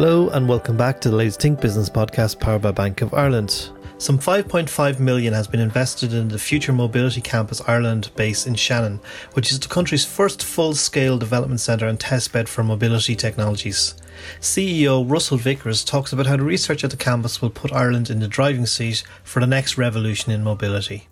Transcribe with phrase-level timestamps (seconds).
[0.00, 3.70] Hello and welcome back to the latest Think Business podcast powered by Bank of Ireland.
[3.98, 9.00] Some 5.5 million has been invested in the Future Mobility Campus Ireland base in Shannon,
[9.32, 13.96] which is the country's first full-scale development centre and testbed for mobility technologies.
[14.40, 18.20] CEO Russell Vickers talks about how the research at the campus will put Ireland in
[18.20, 21.07] the driving seat for the next revolution in mobility.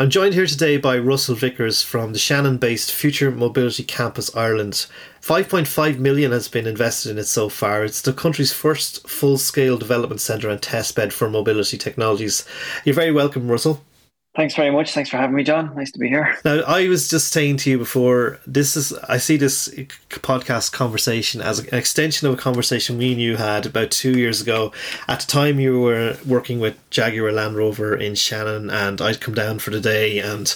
[0.00, 4.86] I'm joined here today by Russell Vickers from the Shannon based Future Mobility Campus Ireland.
[5.20, 7.84] 5.5 million has been invested in it so far.
[7.84, 12.46] It's the country's first full scale development centre and testbed for mobility technologies.
[12.82, 13.84] You're very welcome, Russell.
[14.36, 14.92] Thanks very much.
[14.92, 15.74] Thanks for having me, John.
[15.74, 16.38] Nice to be here.
[16.44, 19.68] Now, I was just saying to you before, this is I see this
[20.08, 24.40] podcast conversation as an extension of a conversation me and you had about two years
[24.40, 24.72] ago.
[25.08, 29.34] At the time, you were working with Jaguar Land Rover in Shannon, and I'd come
[29.34, 30.54] down for the day, and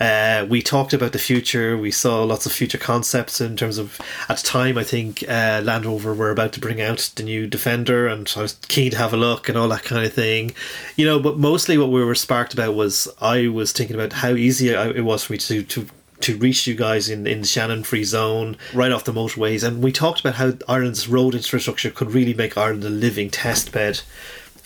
[0.00, 1.76] uh, we talked about the future.
[1.76, 5.60] We saw lots of future concepts in terms of, at the time, I think uh,
[5.64, 8.98] Land Rover were about to bring out the new Defender, and I was keen to
[8.98, 10.52] have a look and all that kind of thing.
[10.96, 14.30] You know, but mostly what we were sparked about was I was thinking about how
[14.30, 15.86] easy it was for me to, to
[16.20, 19.62] to reach you guys in, in the Shannon Free Zone, right off the motorways.
[19.62, 23.70] And we talked about how Ireland's road infrastructure could really make Ireland a living test
[23.70, 24.00] bed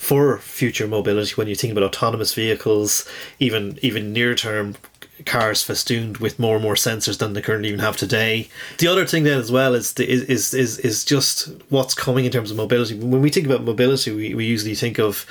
[0.03, 3.07] for future mobility when you think about autonomous vehicles,
[3.39, 4.75] even even near term
[5.25, 8.49] cars festooned with more and more sensors than they currently even have today.
[8.79, 12.31] The other thing then as well is the, is is is just what's coming in
[12.31, 12.95] terms of mobility.
[12.95, 15.25] When we think about mobility, we, we usually think of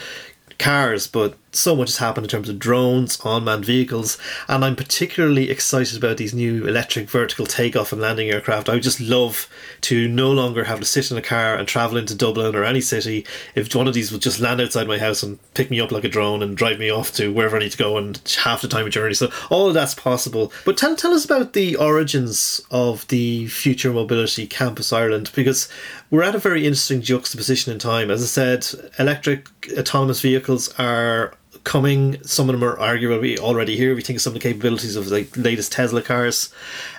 [0.58, 5.50] cars, but so much has happened in terms of drones, unmanned vehicles, and I'm particularly
[5.50, 8.68] excited about these new electric vertical takeoff and landing aircraft.
[8.68, 9.48] I would just love
[9.82, 12.80] to no longer have to sit in a car and travel into Dublin or any
[12.80, 13.26] city.
[13.54, 16.04] If one of these would just land outside my house and pick me up like
[16.04, 18.68] a drone and drive me off to wherever I need to go and half the
[18.68, 19.14] time of journey.
[19.14, 20.52] So all of that's possible.
[20.64, 25.68] But tell, tell us about the origins of the Future Mobility Campus Ireland because
[26.10, 28.10] we're at a very interesting juxtaposition in time.
[28.10, 28.66] As I said,
[28.98, 31.34] electric autonomous vehicles are
[31.64, 32.22] coming.
[32.22, 33.94] Some of them are arguably already here.
[33.94, 36.52] We think of some of the capabilities of like latest Tesla cars.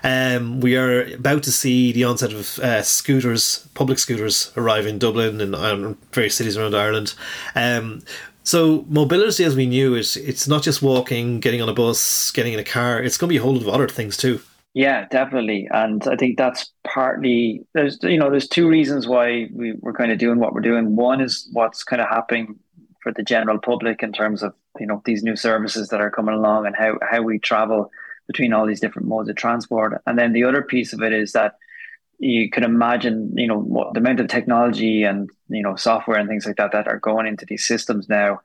[0.03, 5.00] Um, we are about to see the onset of uh, scooters, public scooters, arrive in
[5.00, 7.13] Dublin and um, various cities around Ireland.
[7.56, 8.03] Um,
[8.44, 12.53] so mobility, as we knew it, it's not just walking, getting on a bus, getting
[12.53, 13.02] in a car.
[13.02, 14.41] It's going to be a whole lot of other things too.
[14.73, 19.73] Yeah, definitely, and I think that's partly there's you know there's two reasons why we,
[19.73, 20.96] we're kind of doing what we're doing.
[20.96, 22.57] One is what's kind of happening
[23.03, 26.34] for the general public in terms of you know these new services that are coming
[26.34, 27.91] along and how how we travel
[28.28, 30.02] between all these different modes of transport.
[30.08, 31.58] And then the other piece of it is that
[32.19, 36.30] you can imagine, you know, what the amount of technology and you know software and
[36.30, 38.40] things like that that are going into these systems now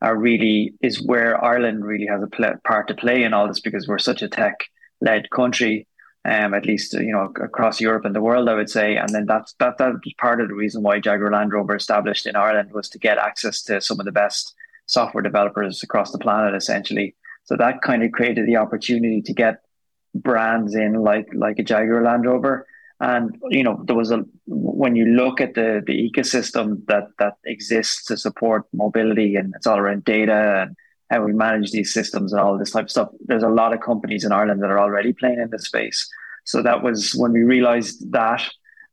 [0.00, 3.60] are really is where Ireland really has a play, part to play in all this
[3.60, 4.64] because we're such a tech
[5.00, 5.86] led country
[6.24, 8.96] um, at least you know across Europe and the world, I would say.
[8.96, 12.26] And then that's that that was part of the reason why Jaguar Land Rover established
[12.26, 14.54] in Ireland was to get access to some of the best
[14.86, 17.14] software developers across the planet, essentially.
[17.44, 19.60] So that kind of created the opportunity to get
[20.14, 22.66] brands in like like a Jaguar Land Rover.
[23.00, 27.34] And you know there was a when you look at the the ecosystem that that
[27.44, 30.76] exists to support mobility and it's all around data and
[31.14, 33.10] how we manage these systems and all this type of stuff.
[33.28, 36.08] There's a lot of companies in Ireland that are already playing in this space.
[36.44, 38.42] So that was when we realized that,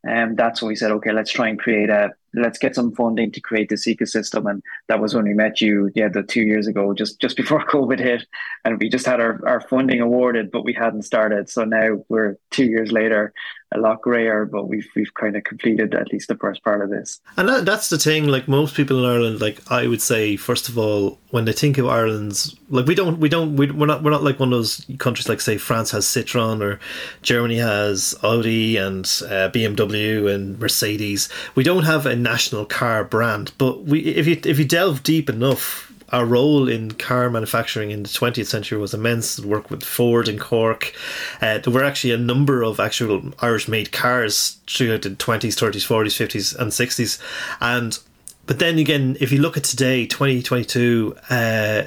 [0.04, 2.94] and um, that's when we said, okay, let's try and create a let's get some
[2.94, 4.50] funding to create this ecosystem.
[4.50, 7.66] And that was when we met you, yeah, the two years ago, just just before
[7.68, 8.25] COVID hit,
[8.66, 11.50] and we just had our, our funding awarded, but we hadn't started.
[11.50, 13.34] So now we're two years later,
[13.74, 16.90] a lot grayer, but we've we've kind of completed at least the first part of
[16.90, 17.20] this.
[17.38, 18.28] And that, that's the thing.
[18.28, 21.78] Like most people in Ireland, like I would say, first of all, when they think
[21.78, 24.58] of Ireland's, like we don't, we don't, we, we're not, we're not like one of
[24.58, 26.80] those countries like say France has Citroen or
[27.22, 31.29] Germany has Audi and uh, BMW and Mercedes.
[31.56, 35.29] We don't have a national car brand, but we if you if you delve deep
[35.29, 39.40] enough our role in car manufacturing in the 20th century was immense.
[39.40, 40.94] Work with Ford and Cork.
[41.41, 45.88] Uh, there were actually a number of actual Irish made cars throughout the 20s, 30s,
[45.88, 47.22] 40s, 50s, and 60s.
[47.62, 47.97] And
[48.46, 51.84] but then again, if you look at today, 2022, uh,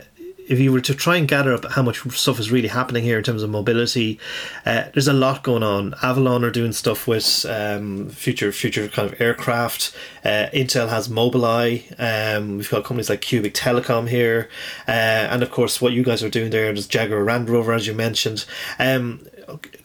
[0.48, 3.18] if you were to try and gather up how much stuff is really happening here
[3.18, 4.18] in terms of mobility,
[4.66, 5.92] uh, there's a lot going on.
[6.02, 9.94] Avolon are doing stuff with um, future future kind of aircraft.
[10.24, 11.94] Uh, Intel has Mobileye.
[11.98, 14.48] Um, we've got companies like Cubic Telecom here,
[14.86, 14.90] uh,
[15.30, 17.94] and of course what you guys are doing there, is Jaguar Land Rover, as you
[17.94, 18.44] mentioned.
[18.78, 19.26] Um,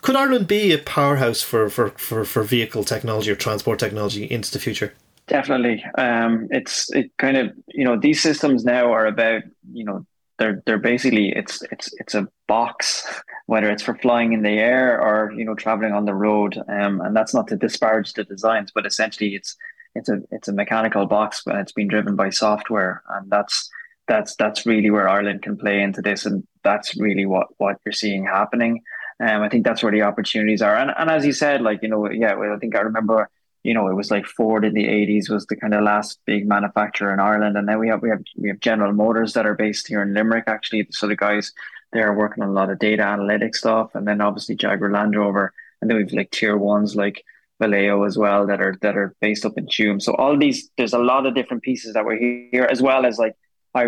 [0.02, 4.52] could Ireland be a powerhouse for, for, for, for vehicle technology or transport technology into
[4.52, 4.94] the future?
[5.28, 5.84] Definitely.
[5.98, 10.06] Um, it's it kind of you know these systems now are about you know
[10.40, 13.06] they're they're basically it's it's it's a box,
[13.46, 16.58] whether it's for flying in the air or you know traveling on the road.
[16.68, 19.56] Um, and that's not to disparage the designs, but essentially it's
[19.96, 23.70] it's a it's a mechanical box, but it's been driven by software, and that's
[24.08, 27.94] that's that's really where Ireland can play into this, and that's really what what you're
[27.94, 28.82] seeing happening.
[29.22, 31.90] Um, I think that's where the opportunities are, and and as you said, like you
[31.90, 33.30] know, yeah, I think I remember
[33.64, 36.48] you know, it was like Ford in the eighties was the kind of last big
[36.48, 39.56] manufacturer in Ireland, and then we have we have we have General Motors that are
[39.56, 40.88] based here in Limerick actually.
[40.92, 41.52] So the guys
[41.92, 45.54] they're working on a lot of data analytics stuff, and then obviously Jaguar Land Rover,
[45.82, 47.24] and then we've like tier ones like
[47.62, 50.02] Valeo as well that are that are based up in Tuam.
[50.02, 53.20] So all these there's a lot of different pieces that were here as well as
[53.20, 53.36] like
[53.76, 53.86] I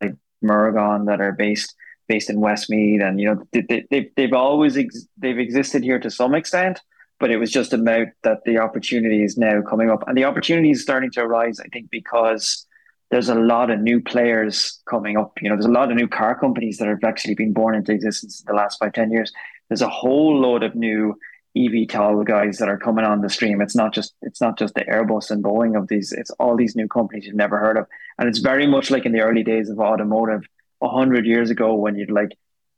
[0.00, 1.74] like Mergon that are based
[2.08, 5.98] based in Westmeath, and you know they, they, they've they've always ex- they've existed here
[5.98, 6.80] to some extent
[7.22, 10.72] but it was just about that the opportunity is now coming up and the opportunity
[10.72, 12.66] is starting to arise i think because
[13.12, 16.08] there's a lot of new players coming up you know there's a lot of new
[16.08, 19.32] car companies that have actually been born into existence in the last five ten years
[19.68, 21.16] there's a whole load of new
[21.56, 23.60] eVTOL guys that are coming on the stream.
[23.60, 26.10] It's not just it's not just the Airbus and Boeing of these.
[26.10, 27.86] It's all these new companies you've never heard of,
[28.18, 30.42] and it's very much like in the early days of automotive,
[30.80, 32.32] a hundred years ago when you'd like,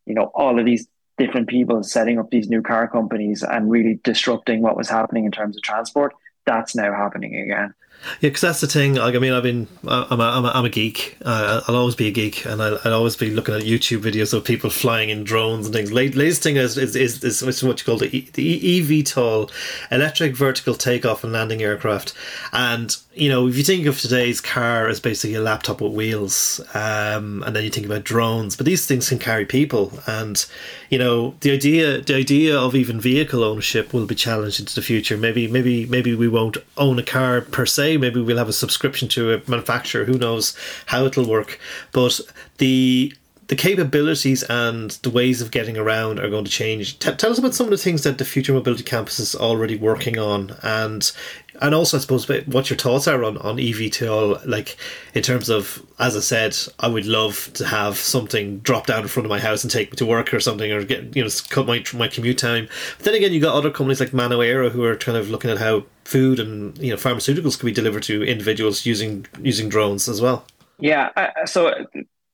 [0.07, 0.89] you know, all of these
[1.19, 5.31] different people setting up these new car companies and really disrupting what was happening in
[5.31, 6.13] terms of transport.
[6.47, 7.75] That's now happening again.
[8.21, 8.95] Yeah, because that's the thing.
[8.95, 11.17] Like, I mean, I've been, I'm a, I'm a, I'm a geek.
[11.25, 14.33] Uh, I'll always be a geek, and I'll, I'll, always be looking at YouTube videos
[14.33, 15.93] of people flying in drones and things.
[15.93, 19.51] latest thing is is, is, is, is what you call the, the eVTOL,
[19.91, 22.15] electric vertical takeoff and landing aircraft.
[22.53, 26.61] And you know, if you think of today's car as basically a laptop with wheels,
[26.75, 30.45] um, and then you think about drones, but these things can carry people, and
[30.91, 34.83] you know, the idea the idea of even vehicle ownership will be challenged into the
[34.83, 35.17] future.
[35.17, 39.09] Maybe maybe maybe we won't own a car per se Maybe we'll have a subscription
[39.09, 40.05] to a manufacturer.
[40.05, 40.57] Who knows
[40.87, 41.59] how it'll work?
[41.93, 42.21] But
[42.59, 43.15] the
[43.49, 46.99] the capabilities and the ways of getting around are going to change.
[46.99, 49.77] T- tell us about some of the things that the Future Mobility Campus is already
[49.77, 51.13] working on, and
[51.61, 54.47] and also I suppose what your thoughts are on on eVTOL.
[54.47, 54.77] Like
[55.13, 59.09] in terms of, as I said, I would love to have something drop down in
[59.09, 61.31] front of my house and take me to work or something, or get you know
[61.51, 62.69] cut my my commute time.
[62.97, 65.51] But then again, you got other companies like Manna Aero who are kind of looking
[65.51, 70.09] at how food and you know pharmaceuticals can be delivered to individuals using using drones
[70.09, 70.47] as well.
[70.81, 71.11] Yeah,
[71.45, 71.73] so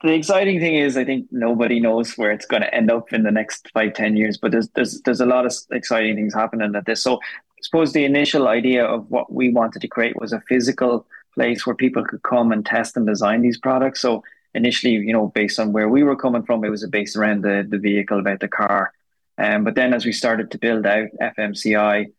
[0.02, 3.22] the exciting thing is I think nobody knows where it's going to end up in
[3.22, 6.74] the next five ten years, but there's there's there's a lot of exciting things happening
[6.74, 7.02] at this.
[7.02, 11.06] So I suppose the initial idea of what we wanted to create was a physical
[11.34, 14.00] place where people could come and test and design these products.
[14.00, 14.24] So
[14.54, 17.66] initially, you know, based on where we were coming from, it was based around the
[17.68, 18.92] the vehicle, about the car.
[19.36, 22.12] Um, but then as we started to build out FMCI,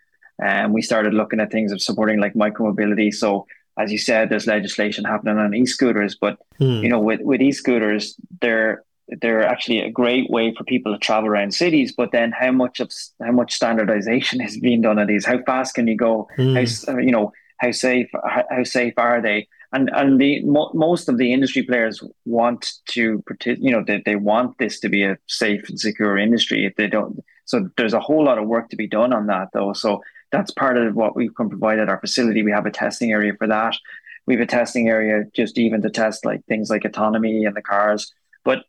[0.44, 3.14] um, we started looking at things of supporting like micromobility.
[3.14, 3.46] So
[3.78, 6.84] as you said, there's legislation happening on e-scooters, but hmm.
[6.84, 8.84] you know, with with e-scooters, they're
[9.22, 11.94] they're actually a great way for people to travel around cities.
[11.96, 12.92] But then, how much of
[13.22, 15.26] how much standardization is being done on these?
[15.26, 16.28] How fast can you go?
[16.36, 16.56] Hmm.
[16.56, 19.48] How you know how safe how, how safe are they?
[19.74, 24.18] And and the mo- most of the industry players want to, you know, they, they
[24.18, 26.66] want this to be a safe and secure industry.
[26.66, 29.50] If they don't, so there's a whole lot of work to be done on that,
[29.54, 29.72] though.
[29.72, 30.02] So
[30.32, 32.44] that's part of what we can provide at our facility.
[32.44, 33.76] We have a testing area for that.
[34.26, 37.62] We have a testing area just even to test like things like autonomy in the
[37.62, 38.14] cars.
[38.44, 38.64] But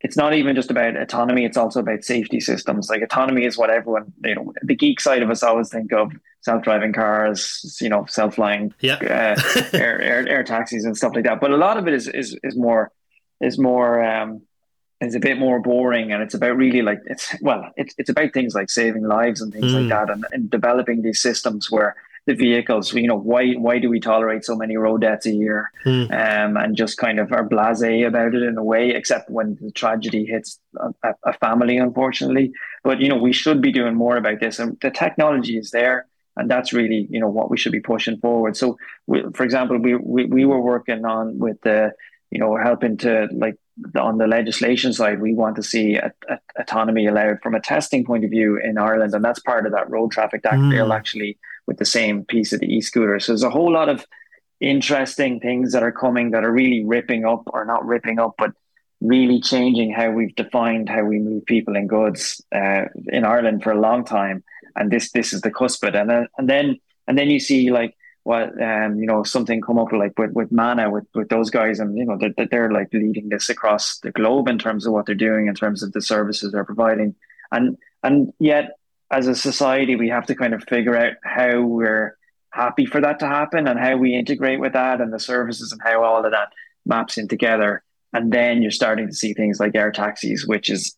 [0.00, 2.88] it's not even just about autonomy, it's also about safety systems.
[2.90, 6.12] Like autonomy is what everyone, you know, the geek side of us always think of
[6.40, 8.96] self-driving cars, you know, self-flying yeah.
[8.96, 11.40] uh, air, air, air taxis and stuff like that.
[11.40, 12.90] But a lot of it is is is more
[13.40, 14.42] is more um,
[15.02, 18.32] is a bit more boring and it's about really like it's well it's it's about
[18.32, 19.80] things like saving lives and things mm.
[19.80, 23.90] like that and, and developing these systems where the vehicles you know why why do
[23.90, 26.04] we tolerate so many road deaths a year mm.
[26.12, 29.72] um, and just kind of are blasé about it in a way except when the
[29.72, 30.60] tragedy hits
[31.02, 32.52] a, a, family unfortunately
[32.84, 36.06] but you know we should be doing more about this and the technology is there
[36.36, 39.76] and that's really you know what we should be pushing forward so we, for example
[39.78, 41.92] we, we we were working on with the
[42.30, 43.56] you know helping to like
[43.98, 48.04] on the legislation side, we want to see a, a, autonomy allowed from a testing
[48.04, 50.70] point of view in Ireland, and that's part of that road traffic act mm.
[50.70, 53.18] bill actually with the same piece of the e-scooter.
[53.18, 54.06] So there's a whole lot of
[54.60, 58.52] interesting things that are coming that are really ripping up, or not ripping up, but
[59.00, 63.72] really changing how we've defined how we move people and goods uh, in Ireland for
[63.72, 64.44] a long time.
[64.76, 65.96] And this this is the cusp of it.
[65.96, 69.78] And then and then and then you see like what um, you know something come
[69.78, 72.88] up like with with Manna with with those guys, and you know they're, they're like
[72.92, 76.00] leading this across the globe in terms of what they're doing, in terms of the
[76.00, 77.14] services they're providing,
[77.50, 78.78] and and yet
[79.10, 82.16] as a society we have to kind of figure out how we're
[82.50, 85.80] happy for that to happen and how we integrate with that and the services and
[85.82, 86.52] how all of that
[86.86, 87.82] maps in together.
[88.12, 90.96] and then you're starting to see things like air taxis, which is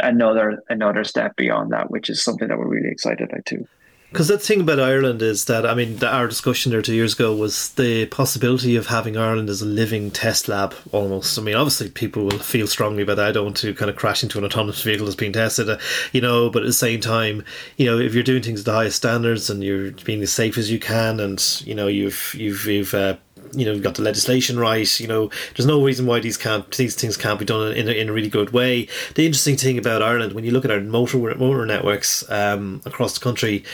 [0.00, 3.66] another another step beyond that, which is something that we're really excited about too.
[4.12, 7.34] Because the thing about Ireland is that I mean, our discussion there two years ago
[7.34, 11.38] was the possibility of having Ireland as a living test lab almost.
[11.38, 13.28] I mean, obviously people will feel strongly about that.
[13.28, 15.78] I don't want to kind of crash into an autonomous vehicle that's being tested, uh,
[16.12, 16.50] you know.
[16.50, 17.42] But at the same time,
[17.78, 20.58] you know, if you're doing things at the highest standards and you're being as safe
[20.58, 23.16] as you can, and you know, you've you've you've uh,
[23.54, 25.00] you know, you've got the legislation right.
[25.00, 27.92] You know, there's no reason why these can't these things can't be done in a,
[27.92, 28.88] in a really good way.
[29.14, 33.14] The interesting thing about Ireland, when you look at our motor motor networks um, across
[33.14, 33.64] the country,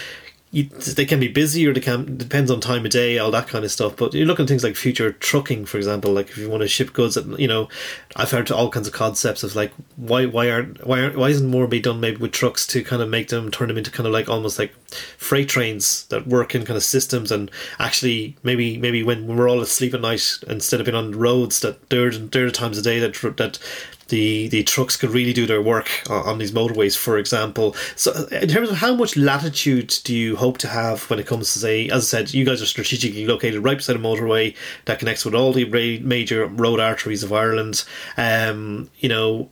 [0.51, 3.49] you, they can be busy or they can depends on time of day, all that
[3.49, 3.97] kind of stuff.
[3.97, 6.69] But you look at things like future trucking, for example, like if you want to
[6.69, 7.69] ship goods, you know,
[8.17, 11.51] I've heard all kinds of concepts of like why why aren't why aren't why isn't
[11.51, 14.07] more be done maybe with trucks to kind of make them turn them into kind
[14.07, 14.75] of like almost like
[15.19, 19.61] freight trains that work in kind of systems and actually maybe maybe when, we're all
[19.61, 22.99] asleep at night instead of being on roads that there there are times a day
[22.99, 23.59] that that
[24.09, 27.75] the the trucks could really do their work on, on, these motorways, for example.
[27.97, 31.27] So, uh, in terms of how much latitude do you hope to have when it
[31.27, 34.57] comes to say, as I said, you guys are strategically located right beside a motorway
[34.87, 35.65] that connects with all the
[36.01, 37.85] major road arteries of Ireland.
[38.17, 39.49] Um, you know,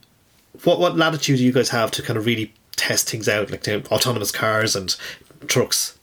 [0.64, 3.66] what what latitude do you guys have to kind of really test things out, like
[3.90, 4.96] autonomous cars and
[5.46, 5.98] trucks?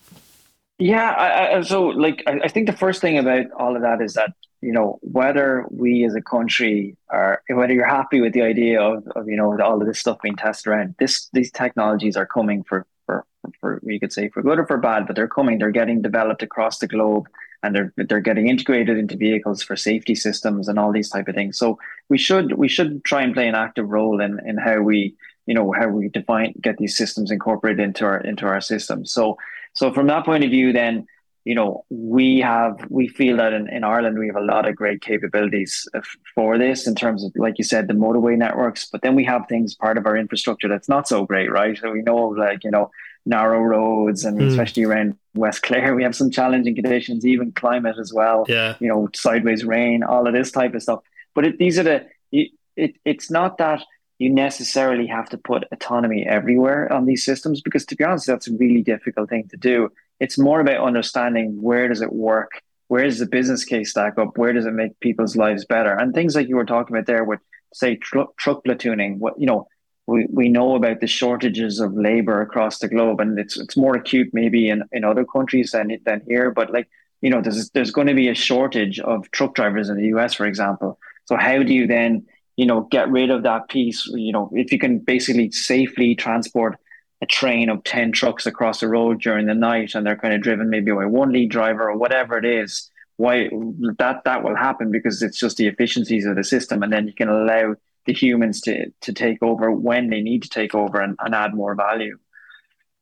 [0.80, 4.02] Yeah, I, I, so like I, I think the first thing about all of that
[4.02, 4.34] is that
[4.64, 9.06] you know, whether we as a country are, whether you're happy with the idea of,
[9.16, 12.64] of you know, all of this stuff being tested around, this these technologies are coming
[12.64, 13.26] for, for,
[13.60, 15.58] for you could say for good or for bad, but they're coming.
[15.58, 17.28] They're getting developed across the globe,
[17.62, 21.36] and they're they're getting integrated into vehicles for safety systems and all these type of
[21.36, 21.58] things.
[21.58, 21.78] So
[22.08, 25.16] we should we should try and play an active role in in how we
[25.46, 29.12] you know how we define get these systems incorporated into our into our systems.
[29.12, 29.38] So
[29.74, 31.06] so from that point of view, then
[31.46, 34.76] you know, we have, we feel that in, in Ireland, we have a lot of
[34.76, 35.88] great capabilities
[36.34, 38.86] for this in terms of, like you said, the motorway networks.
[38.90, 41.78] But then we have things part of our infrastructure that's not so great, right?
[41.78, 42.92] So we know, like, you know,
[43.26, 44.48] narrow roads and mm.
[44.48, 48.46] especially around West Clare, we have some challenging conditions, even climate as well.
[48.48, 48.76] Yeah.
[48.80, 51.02] You know, sideways rain, all of this type of stuff.
[51.34, 53.84] But it, these are the, it, it, it's not that
[54.20, 58.48] you necessarily have to put autonomy everywhere on these systems because to be honest, that's
[58.48, 59.90] a really difficult thing to do
[60.24, 64.38] it's more about understanding where does it work, where does the business case stack up,
[64.38, 67.26] where does it make people's lives better, and things like you were talking about there
[67.26, 67.42] with
[67.74, 69.18] say truck, truck platooning.
[69.18, 69.68] What you know,
[70.08, 73.96] we, we know about the shortages of labor across the globe, and it's it's more
[73.96, 76.52] acute maybe in, in other countries than than here.
[76.52, 76.90] But like
[77.22, 80.36] you know, there's there's going to be a shortage of truck drivers in the US,
[80.36, 81.00] for example.
[81.26, 84.06] So how do you then you know get rid of that piece?
[84.08, 86.78] You know, if you can basically safely transport
[87.22, 90.42] a train of 10 trucks across the road during the night and they're kind of
[90.42, 93.50] driven maybe by one lead driver or whatever it is why
[93.98, 97.14] that that will happen because it's just the efficiencies of the system and then you
[97.14, 101.16] can allow the humans to to take over when they need to take over and,
[101.20, 102.18] and add more value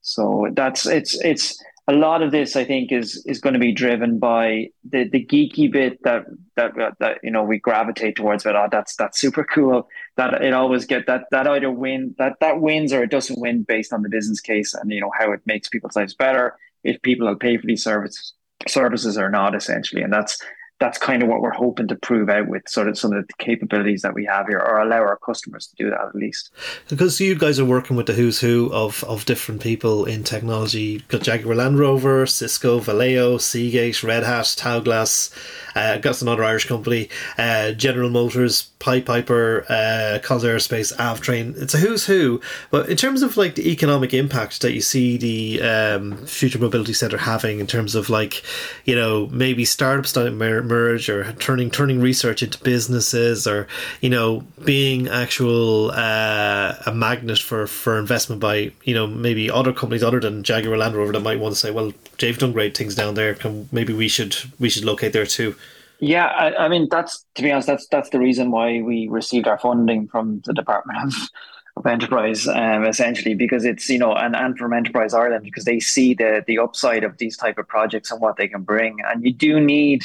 [0.01, 3.73] so that's it's it's a lot of this, I think, is is going to be
[3.73, 8.43] driven by the the geeky bit that that that you know we gravitate towards.
[8.43, 9.89] But oh, that's that's super cool.
[10.17, 13.63] That it always get that that either win that that wins or it doesn't win
[13.63, 17.01] based on the business case and you know how it makes people's lives better if
[17.01, 18.33] people will pay for these services
[18.67, 20.39] services or not essentially and that's
[20.81, 23.33] that's kind of what we're hoping to prove out with sort of some of the
[23.35, 26.49] capabilities that we have here or allow our customers to do that at least.
[26.89, 31.03] Because you guys are working with the who's who of, of different people in technology.
[31.07, 35.31] Got jaguar land rover cisco valeo seagate red hat taoglas
[35.75, 41.55] uh, got another irish company uh, general motors pied piper uh, Collins aerospace avtrain.
[41.61, 42.41] It's a who's who.
[42.71, 46.93] But in terms of like the economic impact that you see the um, future mobility
[46.93, 48.43] center having in terms of like
[48.83, 53.67] you know maybe startups that merge or turning turning research into businesses or
[54.01, 59.71] you know being actual uh, a magnet for for investment by you know maybe other
[59.71, 62.75] companies other than Jaguar Land Rover that might want to say well they've done great
[62.75, 63.35] things down there.
[63.35, 65.55] Can maybe we should we should locate there too
[66.01, 69.47] yeah I, I mean that's to be honest that's that's the reason why we received
[69.47, 71.13] our funding from the Department of
[71.77, 75.79] of enterprise um, essentially because it's you know and, and from enterprise ireland because they
[75.79, 78.97] see the the upside of these type of projects and what they can bring.
[79.05, 80.03] And you do need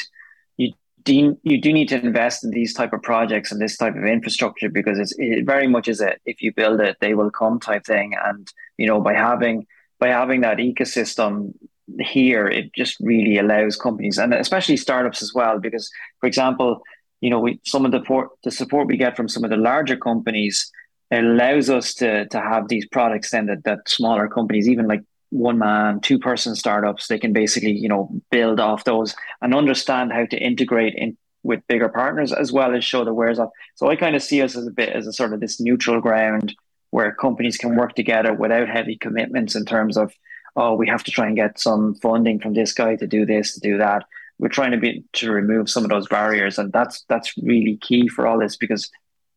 [0.58, 0.72] you
[1.02, 4.04] do you do need to invest in these type of projects and this type of
[4.04, 7.58] infrastructure because it's it very much is a if you build it they will come
[7.58, 8.14] type thing.
[8.24, 8.48] And
[8.78, 9.66] you know by having
[9.98, 11.54] by having that ecosystem
[12.00, 15.90] here it just really allows companies and especially startups as well because
[16.20, 16.82] for example
[17.20, 19.56] you know we some of the support the support we get from some of the
[19.56, 20.70] larger companies
[21.12, 25.58] allows us to to have these products then that, that smaller companies even like one
[25.58, 30.26] man, two person startups, they can basically, you know, build off those and understand how
[30.26, 33.50] to integrate in with bigger partners as well as show the wares off.
[33.76, 36.00] So I kind of see us as a bit as a sort of this neutral
[36.00, 36.54] ground
[36.90, 40.12] where companies can work together without heavy commitments in terms of
[40.56, 43.54] oh we have to try and get some funding from this guy to do this
[43.54, 44.04] to do that.
[44.38, 48.08] We're trying to be to remove some of those barriers, and that's that's really key
[48.08, 48.90] for all this because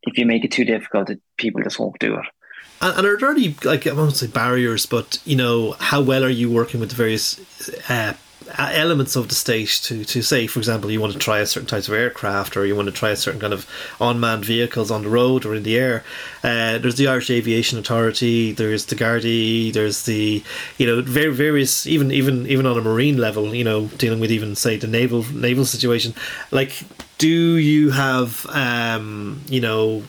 [0.03, 2.25] if you make it too difficult, people just won't do it.
[2.81, 6.23] And, and are there any like I won't say barriers, but you know how well
[6.23, 7.39] are you working with the various
[7.89, 8.13] uh,
[8.57, 11.67] elements of the state to, to say, for example, you want to try a certain
[11.67, 13.67] types of aircraft or you want to try a certain kind of
[13.99, 16.03] unmanned vehicles on the road or in the air.
[16.43, 20.43] Uh, there's the Irish Aviation Authority, there's the Gardaí, there's the
[20.77, 24.31] you know very various even even even on a marine level, you know, dealing with
[24.31, 26.13] even say the naval naval situation.
[26.51, 26.83] Like,
[27.17, 30.03] do you have um, you know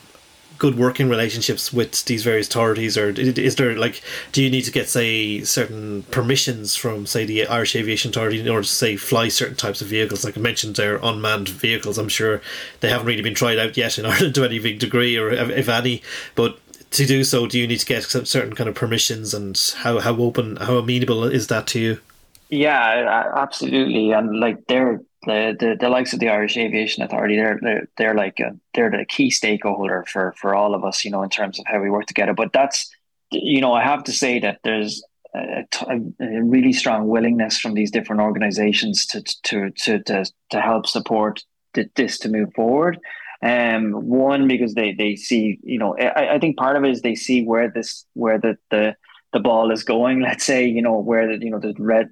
[0.60, 4.70] good working relationships with these various authorities, or is there like, do you need to
[4.70, 9.28] get say certain permissions from say the Irish Aviation Authority in order to say fly
[9.28, 10.22] certain types of vehicles?
[10.22, 11.96] Like I mentioned, they're unmanned vehicles.
[11.96, 12.42] I'm sure
[12.80, 15.68] they haven't really been tried out yet in Ireland to any big degree, or if
[15.68, 16.02] any.
[16.34, 16.58] But
[16.92, 20.14] to do so, do you need to get certain kind of permissions, and how how
[20.16, 22.00] open, how amenable is that to you?
[22.50, 27.58] Yeah, absolutely, and like they're the, the, the likes of the Irish Aviation Authority, they're
[27.62, 31.22] they're, they're like a, they're the key stakeholder for for all of us, you know,
[31.22, 32.34] in terms of how we work together.
[32.34, 32.90] But that's
[33.30, 35.02] you know, I have to say that there's
[35.34, 40.86] a, a really strong willingness from these different organisations to to to to to help
[40.86, 41.44] support
[41.94, 42.98] this to move forward.
[43.42, 47.02] Um, one because they they see, you know, I, I think part of it is
[47.02, 48.96] they see where this where the the
[49.32, 50.20] the ball is going.
[50.28, 52.10] Let's say, you know, where the you know the red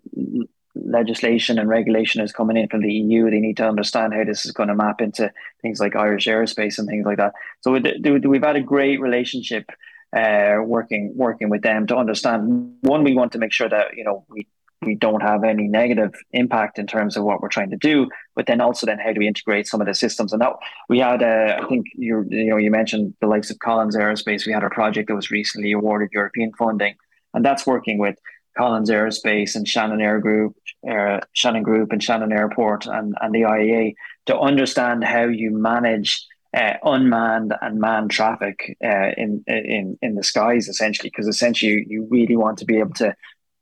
[0.84, 3.30] legislation and regulation is coming in from the EU.
[3.30, 5.32] They need to understand how this is going to map into
[5.62, 7.34] things like Irish airspace and things like that.
[7.60, 9.70] So we've had a great relationship
[10.16, 12.76] uh, working working with them to understand.
[12.80, 14.46] One, we want to make sure that you know we
[14.82, 18.46] we don't have any negative impact in terms of what we're trying to do, but
[18.46, 20.32] then also then how do we integrate some of the systems?
[20.32, 20.52] And that
[20.88, 24.46] we had, uh, I think you you know you mentioned the likes of Collins Aerospace.
[24.46, 26.94] We had a project that was recently awarded European funding,
[27.34, 28.16] and that's working with
[28.58, 30.56] Collins Aerospace and Shannon Air Group,
[30.90, 33.94] uh, Shannon Group and Shannon Airport and, and the IAA
[34.26, 40.24] to understand how you manage uh, unmanned and manned traffic uh, in in in the
[40.24, 43.14] skies essentially because essentially you, you really want to be able to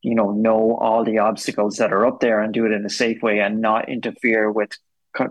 [0.02, 2.90] you know know all the obstacles that are up there and do it in a
[2.90, 4.70] safe way and not interfere with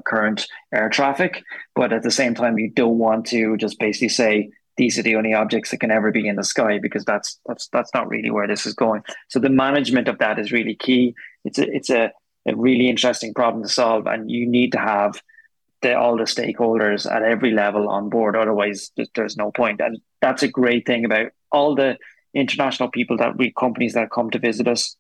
[0.06, 1.44] current air traffic.
[1.76, 5.16] But at the same time you don't want to just basically say these are the
[5.16, 8.32] only objects that can ever be in the sky because that's that's that's not really
[8.32, 9.04] where this is going.
[9.30, 11.16] So the management of that is really key.
[11.44, 12.12] It's a it's a,
[12.46, 15.22] a really interesting problem to solve, and you need to have
[15.82, 18.36] the, all the stakeholders at every level on board.
[18.36, 19.82] Otherwise, there's no point.
[19.82, 21.98] And that's a great thing about all the
[22.34, 24.96] international people that we companies that come to visit us,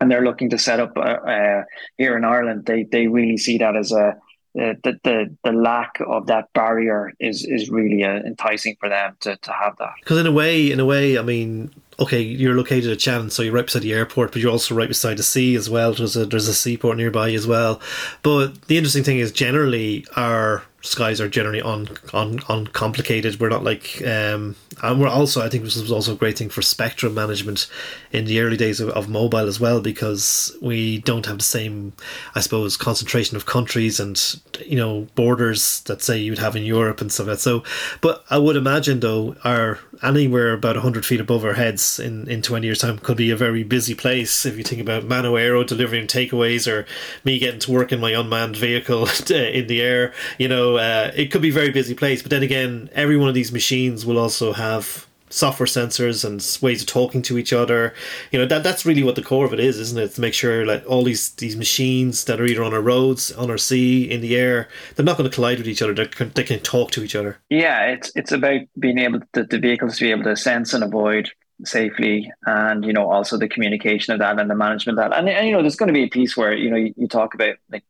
[0.00, 1.64] and they're looking to set up uh, uh,
[1.98, 2.66] here in Ireland.
[2.66, 4.16] They they really see that as a
[4.54, 9.36] the, the the lack of that barrier is is really uh, enticing for them to,
[9.36, 9.94] to have that.
[10.00, 13.42] Because in a way, in a way, I mean, okay, you're located at Shannon, so
[13.42, 15.92] you're right beside the airport, but you're also right beside the sea as well.
[15.92, 17.80] There's a there's a seaport nearby as well.
[18.22, 23.40] But the interesting thing is, generally, our skies are generally un, un, uncomplicated.
[23.40, 26.50] We're not like, um, and we're also, I think this was also a great thing
[26.50, 27.66] for spectrum management
[28.12, 31.94] in the early days of, of mobile as well, because we don't have the same,
[32.34, 37.00] I suppose, concentration of countries and, you know, borders that say you'd have in Europe
[37.00, 37.42] and stuff like that.
[37.42, 37.64] So,
[38.00, 42.42] but I would imagine though, our anywhere about 100 feet above our heads in, in
[42.42, 45.64] 20 years' time could be a very busy place if you think about Manna Aero
[45.64, 46.86] delivering takeaways or
[47.24, 50.12] me getting to work in my unmanned vehicle in the air.
[50.38, 52.22] You know, uh, it could be very busy place.
[52.22, 56.80] But then again, every one of these machines will also have software sensors and ways
[56.80, 57.92] of talking to each other.
[58.30, 60.14] You know that that's really what the core of it is, isn't it?
[60.14, 63.50] To make sure like all these these machines that are either on our roads, on
[63.50, 65.94] our sea, in the air, they're not going to collide with each other.
[65.94, 67.38] They can, they can talk to each other.
[67.50, 70.84] Yeah, it's it's about being able to, the vehicles to be able to sense and
[70.84, 71.30] avoid
[71.64, 75.28] safely and you know also the communication of that and the management of that and,
[75.28, 77.32] and you know there's going to be a piece where you know you, you talk
[77.32, 77.84] about like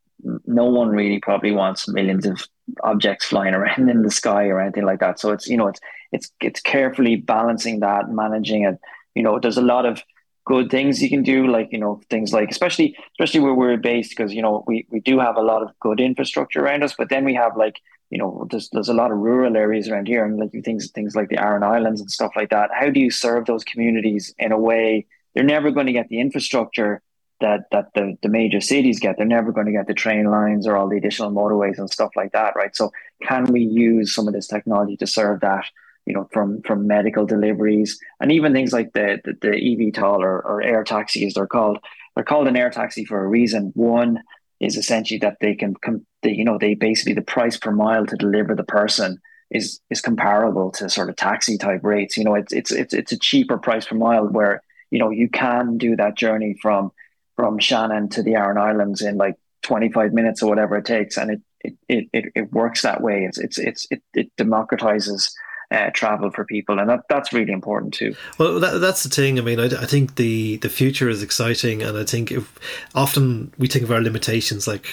[0.45, 2.47] no one really probably wants millions of
[2.83, 5.19] objects flying around in the sky or anything like that.
[5.19, 5.79] So it's you know it's
[6.11, 8.79] it's it's carefully balancing that, managing it.
[9.13, 10.03] You know, there's a lot of
[10.45, 14.11] good things you can do, like you know things like especially especially where we're based
[14.15, 17.09] because you know we we do have a lot of good infrastructure around us, but
[17.09, 20.25] then we have like you know there's there's a lot of rural areas around here
[20.25, 22.69] and like things things like the Aran Islands and stuff like that.
[22.73, 26.19] How do you serve those communities in a way they're never going to get the
[26.19, 27.01] infrastructure
[27.41, 29.17] that that the, the major cities get.
[29.17, 32.11] They're never going to get the train lines or all the additional motorways and stuff
[32.15, 32.75] like that, right?
[32.75, 32.91] So
[33.23, 35.65] can we use some of this technology to serve that?
[36.05, 40.39] You know, from from medical deliveries and even things like the the, the eVTOL or,
[40.41, 41.79] or air taxi as they're called.
[42.15, 43.71] They're called an air taxi for a reason.
[43.75, 44.21] One,
[44.59, 48.05] is essentially that they can, com- they, you know, they basically the price per mile
[48.05, 49.19] to deliver the person
[49.51, 52.17] is is comparable to sort of taxi type rates.
[52.17, 55.29] You know, it's it's it's it's a cheaper price per mile where you know you
[55.29, 56.91] can do that journey from
[57.35, 61.31] from Shannon to the Aran Islands in like 25 minutes or whatever it takes, and
[61.31, 61.41] it
[61.87, 63.23] it it, it works that way.
[63.25, 65.31] It's it's it's it, it democratizes
[65.71, 68.15] uh, travel for people, and that, that's really important too.
[68.37, 69.39] Well, that, that's the thing.
[69.39, 72.53] I mean, I, I think the the future is exciting, and I think if
[72.93, 74.85] often we think of our limitations, like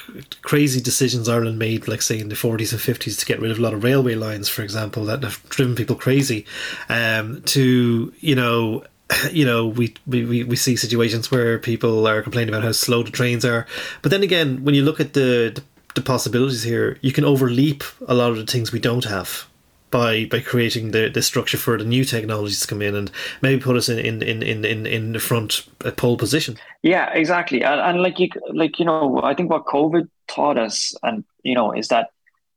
[0.42, 3.59] crazy decisions Ireland made, like say in the forties and fifties, to get rid of
[3.59, 6.46] a lot of railway lines, for example, that have driven people crazy.
[6.88, 8.85] Um, to you know
[9.33, 13.11] you know, we, we, we see situations where people are complaining about how slow the
[13.11, 13.66] trains are.
[14.03, 15.62] But then again, when you look at the, the,
[15.94, 19.46] the possibilities here, you can overleap a lot of the things we don't have
[19.92, 23.62] by by creating the, the structure for the new technologies to come in and maybe
[23.62, 26.59] put us in in in in, in the front uh, pole position.
[26.83, 27.62] Yeah, exactly.
[27.62, 31.55] And, and like you like you know, I think what COVID taught us, and you
[31.55, 32.11] know, is that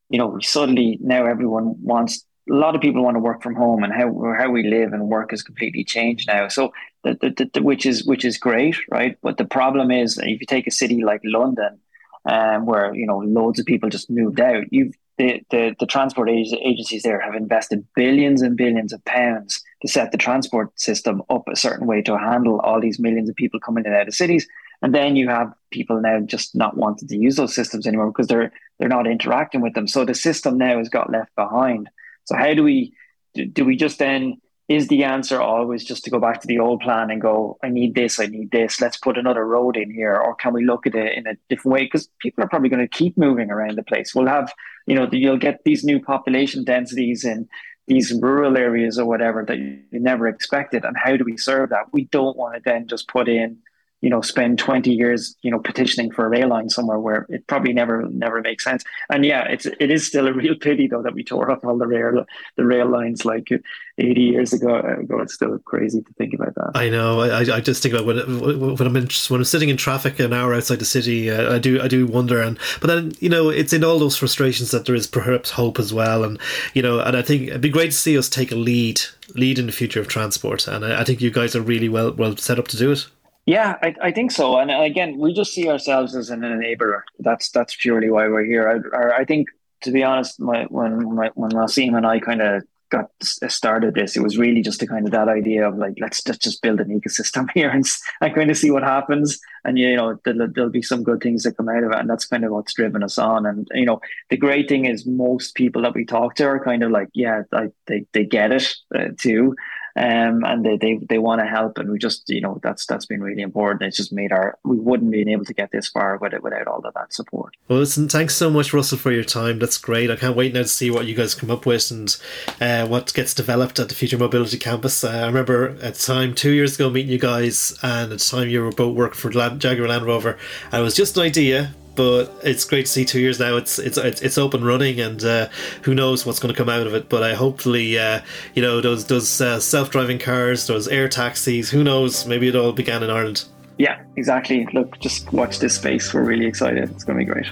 [0.10, 2.26] you know we suddenly now everyone wants.
[2.49, 5.08] A lot of people want to work from home, and how how we live and
[5.08, 6.47] work has completely changed now.
[6.47, 9.17] So, the, the, the, which is which is great, right?
[9.21, 11.79] But the problem is, if you take a city like London,
[12.25, 16.29] um, where you know loads of people just moved out, you've the, the, the transport
[16.29, 21.47] agencies there have invested billions and billions of pounds to set the transport system up
[21.47, 24.13] a certain way to handle all these millions of people coming in and out of
[24.13, 24.47] cities.
[24.81, 28.27] And then you have people now just not wanting to use those systems anymore because
[28.27, 29.88] they're they're not interacting with them.
[29.88, 31.89] So the system now has got left behind.
[32.25, 32.93] So how do we
[33.33, 36.81] do, we just then is the answer always just to go back to the old
[36.81, 40.15] plan and go, I need this, I need this, let's put another road in here?
[40.15, 41.83] Or can we look at it in a different way?
[41.83, 44.15] Because people are probably going to keep moving around the place.
[44.15, 44.51] We'll have,
[44.88, 47.47] you know, you'll get these new population densities in
[47.88, 50.83] these rural areas or whatever that you never expected.
[50.83, 51.93] And how do we serve that?
[51.93, 53.59] We don't want to then just put in
[54.01, 57.47] you know, spend 20 years, you know, petitioning for a rail line somewhere where it
[57.47, 58.84] probably never, never makes sense.
[59.10, 61.77] And yeah, it's, it is still a real pity though that we tore up all
[61.77, 63.49] the rail, the rail lines like
[63.97, 64.75] 80 years ago.
[64.77, 65.21] ago.
[65.21, 66.71] It's still crazy to think about that.
[66.75, 67.21] I know.
[67.21, 70.53] I, I just think about when, when I'm when I'm sitting in traffic an hour
[70.53, 72.41] outside the city, uh, I do, I do wonder.
[72.41, 75.79] And, but then, you know, it's in all those frustrations that there is perhaps hope
[75.79, 76.23] as well.
[76.23, 76.39] And,
[76.73, 79.01] you know, and I think it'd be great to see us take a lead,
[79.34, 80.67] lead in the future of transport.
[80.67, 83.08] And I, I think you guys are really well, well set up to do it.
[83.45, 84.58] Yeah, I, I think so.
[84.58, 87.01] And again, we just see ourselves as an enabler.
[87.19, 88.84] That's that's purely why we're here.
[88.93, 89.49] I, I think,
[89.81, 94.17] to be honest, my, when my, when Wasim and I kind of got started this,
[94.17, 96.79] it was really just a kind of that idea of like, let's just, just build
[96.79, 97.86] an ecosystem here and,
[98.21, 99.39] and kind of see what happens.
[99.63, 101.99] And, you know, there'll, there'll be some good things that come out of it.
[101.99, 103.45] And that's kind of what's driven us on.
[103.45, 106.81] And, you know, the great thing is most people that we talk to are kind
[106.81, 109.55] of like, yeah, I, they, they get it uh, too
[109.97, 113.05] um, and they they, they want to help, and we just you know that's that's
[113.05, 113.84] been really important.
[113.84, 116.79] It's just made our we wouldn't been able to get this far without without all
[116.79, 117.55] of that support.
[117.69, 119.60] Well, listen, thanks so much, Russell, for your time.
[119.60, 120.12] That's great.
[120.12, 122.15] I can't wait now to see what you guys come up with and
[122.60, 125.03] uh, what gets developed at the Future Mobility Campus.
[125.03, 128.25] Uh, I remember at the time two years ago meeting you guys, and at the
[128.25, 130.38] time you were both working for Jaguar Land Rover,
[130.71, 133.58] and it was just an idea but it's great to see two years now.
[133.58, 135.49] It's it's it's, and running, and uh,
[135.84, 137.10] who knows what's going to come out of it.
[137.10, 138.21] But I hopefully, uh,
[138.53, 141.69] you know, those those uh, self driving cars, those air taxis.
[141.71, 142.25] Who knows?
[142.25, 143.45] Maybe it all began in Ireland.
[143.77, 144.67] Yeah, exactly.
[144.73, 146.13] Look, just watch this space.
[146.13, 146.89] We're really excited.
[146.91, 147.47] It's going to be great.